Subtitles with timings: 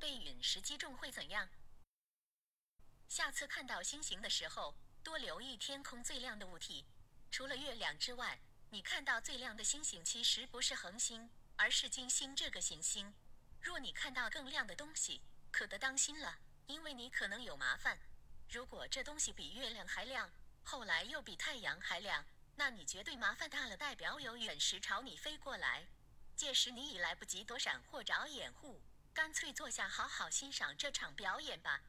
[0.00, 1.46] 被陨石击中会怎样？
[3.12, 6.86] 下次看到星星的时候，多留意天空最亮的物体。
[7.30, 13.12] 除了月亮之外，你看到最亮的星星其实不是恒星，而是金星这个行星。
[13.60, 15.20] 若你看到更亮的东西，
[15.50, 17.98] 可得当心了，因为你可能有麻烦。
[18.48, 20.32] 如果这东西比月亮还亮，
[20.64, 22.24] 后来又比太阳还亮，
[22.56, 25.86] 那你绝对麻烦大了，代表有陨石朝你飞过来。
[26.34, 28.80] 届时你已来不及躲闪或找掩护，
[29.12, 31.82] 干脆坐下好好欣赏这场表演吧。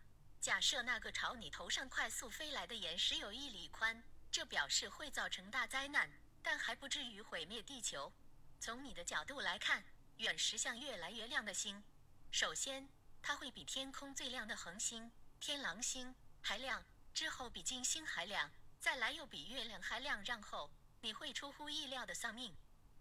[0.44, 8.12] 假设那个朝你头上快速飞来的岩石有一里宽，这表示会造成大灾难，但还不至于毁灭地球。
[8.59, 9.86] 从你的角度来看，
[10.17, 11.82] 陨石像越来越亮的星。
[12.30, 12.90] 首先，
[13.22, 15.09] 它会比天空最亮的恒星
[15.40, 18.52] 天狼星还亮，之后比金星还亮，
[18.82, 22.54] 再来又比月亮还亮，然后你会出乎意料的丧命。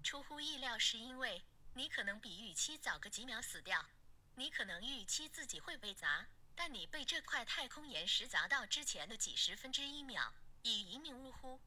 [0.04, 1.42] 出乎意料是因为
[1.74, 3.84] 你可能比预期早个几秒死掉，
[4.36, 6.28] 你可能预期自己会被砸。
[6.54, 11.60] 但你被这块太空岩石砸到之前的几十分之一秒，已一命呜呼。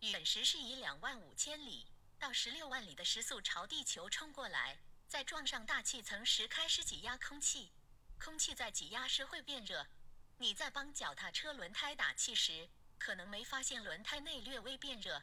[0.00, 1.86] 陨石是以两万五千里
[2.18, 7.72] 到十六万里的时速朝地球冲过来，在撞上大气层时开始挤压空气，
[8.18, 9.86] 空气在挤压时会变热。
[10.38, 12.68] 你在帮脚踏车轮胎打气时，
[12.98, 15.22] 可能没发现轮胎内略微变热。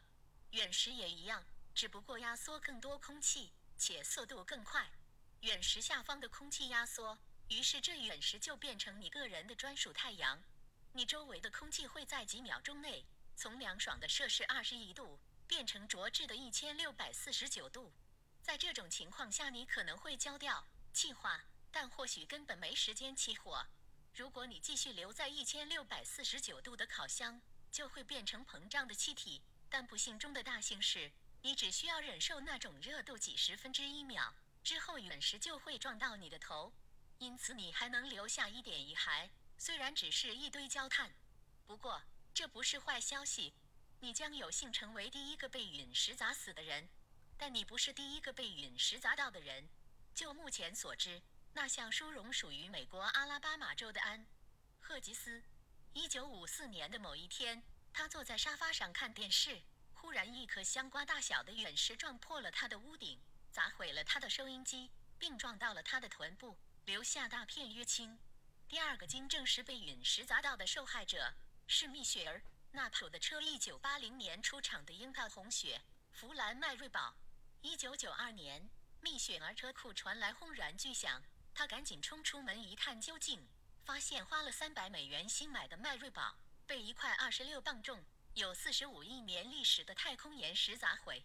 [0.52, 1.46] 陨石也一样，
[1.76, 4.90] 只不过压缩更多空气，且速度更快。
[5.42, 7.20] 陨石下方的空气压缩。
[7.50, 10.42] 于是，这陨石就变成你个人的专属太阳。
[10.94, 13.06] 你周围的空气会在几秒钟内
[13.36, 17.92] 从凉爽的摄氏二十一度变成灼炙的一千六百四十九度。
[18.42, 23.66] 在这种情况下，你可能会焦掉、气化，但或许根本没时间起火。
[24.14, 29.42] 如果你继续留在一千六百四十九度的烤箱，就会变成膨胀的气体。
[29.70, 31.12] 但不幸中的大幸是，
[31.42, 36.74] 你只需要忍受那种热度几十分之一秒，之后陨石就会撞到你的头。
[37.20, 41.14] 因此，你还能留下一点遗骸，虽然只是一堆焦炭。
[41.68, 42.02] 不过，
[42.34, 43.54] 这不是坏消息，
[44.00, 46.90] 你将有幸成为第一个被陨石砸死的人。
[47.38, 49.70] 但你不是第一个被陨石砸到的人。
[50.16, 51.22] 就目前所知，
[51.54, 54.22] 那项殊荣属于美国阿拉巴马州的安·
[54.80, 55.44] 赫吉斯。
[55.94, 59.62] 1954年的某一天，他坐在沙发上看电视，
[59.94, 63.20] 忽然一颗香瓜大小的陨石撞破了他的屋顶，
[63.52, 66.58] 砸毁了他的收音机，并撞到了他的臀部。
[66.90, 68.18] 留下大片淤青。
[68.68, 71.36] 第二个经证实被陨石砸到的受害者
[71.68, 72.38] 是蜜雪儿·
[72.72, 73.40] 纳普的车。
[73.40, 75.80] 一九八零年出厂的樱桃红雪
[76.12, 77.16] 弗兰迈锐宝。
[77.62, 78.68] 一九九二年，
[79.02, 81.22] 蜜雪儿车库传来轰然巨响，
[81.54, 83.48] 他赶紧冲出门一探究竟，
[83.86, 91.24] 发现花了三百美元新买的迈锐宝被一块二十六磅重、有四十五亿年历史的太空岩石砸毁。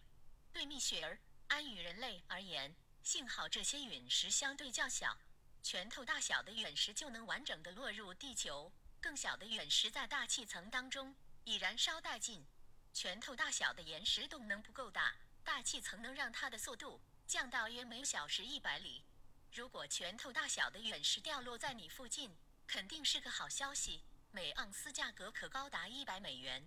[0.53, 5.17] 对蜜雪儿、安与人类而言，幸好这些陨石相对较小。
[5.65, 8.71] 拳头大小的陨石就能完整的落入地球，
[9.01, 12.45] 更小的陨石在大气层当中已燃烧殆尽。
[12.93, 19.03] 拳头大小的岩石动能不够大，大气层能让它的速度降到约每小时一百里。
[19.51, 22.37] 如果拳头大小的陨石掉落在你附近，
[22.67, 26.63] 肯定是个好消息，每盎司价格可高达一百美元。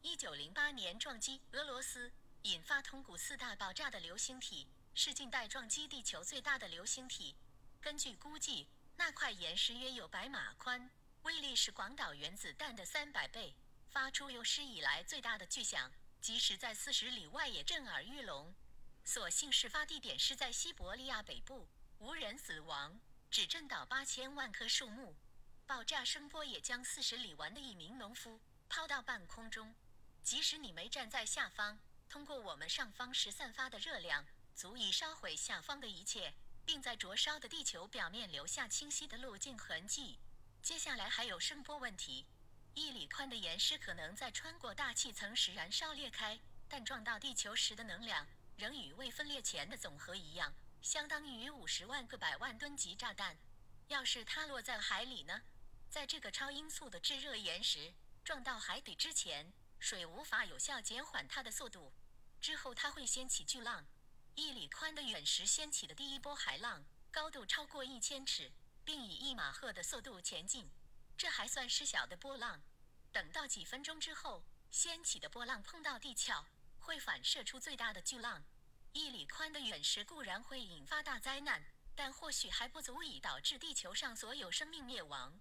[0.00, 2.10] 一九零八年撞击俄罗斯，
[2.44, 7.36] 引发通古斯大爆炸的流星体，是近代撞击地球最大的流星体。
[7.80, 8.66] 根据估计，
[8.96, 10.90] 那块岩石约有百码宽，
[11.22, 13.54] 威力是广岛原子弹的三百倍，
[13.88, 18.54] 发出有史以来最大的巨响，即使在四十里外也震耳欲聋。
[19.04, 21.68] 所幸事发地点是在西伯利亚北部，
[21.98, 23.00] 无人死亡，
[23.30, 25.16] 只震倒八千万棵树木。
[25.64, 29.74] 爆炸声波也将四十里外的一名农夫抛到半空中。
[30.22, 31.78] 即使你没站在下方，
[32.08, 36.34] 通过我们上方时散发的热量，足以烧毁下方的一切。
[36.68, 40.18] 并在灼烧的地球表面留下清晰的路径痕迹。
[40.62, 42.26] 接下来还有声波问题。
[42.74, 46.38] 一里宽的岩石可能在穿过大气层时燃烧裂开，
[46.68, 53.38] 但撞到地球时的能量仍与未分裂前的总和一样，相当于五十万个百万吨级炸弹。
[53.86, 55.40] 要是它落在海里呢？
[55.88, 61.94] 在这个超音速的炙热岩石撞到海底之前，水无法有效减缓它的速度，
[62.42, 63.86] 之后它会掀起巨浪。
[64.38, 68.52] 一里宽的陨石掀起的第一波海浪，高度超过一千尺，
[68.84, 70.70] 并以一马赫的速度前进。
[71.16, 72.62] 这还算是小的波浪。
[73.10, 76.46] 等到几分钟之后，掀起的波浪碰到地壳，
[76.78, 78.44] 会反射出最大的巨浪。
[78.92, 81.60] 一里宽的陨石固然会引发大灾难，
[81.96, 85.36] 但或许还不足以导致地球上所有生命灭亡。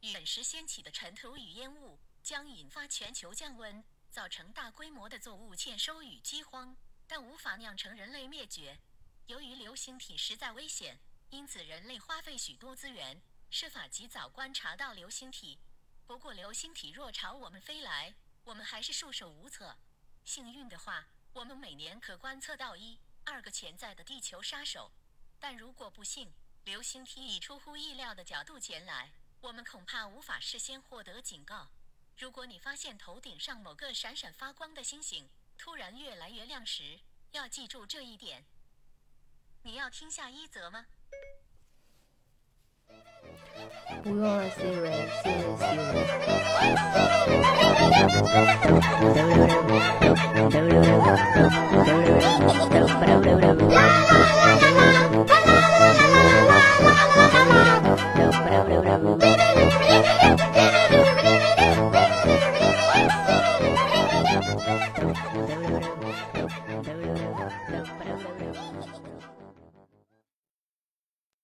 [0.00, 6.76] 陨石掀起的尘土与烟雾将引发全球降温，造成大规模的作物欠收与饥荒，
[7.10, 8.78] 但无法酿成人类灭绝。
[9.26, 10.96] 由于流星体实在危险，
[11.30, 13.20] 因此人类花费许多资源，
[13.50, 15.58] 设法及早观察到流星体。
[16.06, 18.14] 不过，流星体若朝我们飞来，
[18.44, 19.76] 我们还是束手无策。
[20.24, 24.92] 幸运的话，我们每年可观测到一、二个潜在的地球杀手。
[25.40, 29.10] 但如果不幸，流星体以出乎意料的角度前来，
[29.40, 31.72] 我们恐怕无法事先获得警告。
[32.16, 35.28] 如果你发现头顶上某个闪闪发光的星星
[35.62, 36.98] 突然越来越亮时，
[37.32, 38.46] 要记住这一点。
[39.62, 40.86] 你要听下一则吗？
[44.02, 44.90] 不用了，Siri，
[45.22, 46.00] 谢谢 Siri。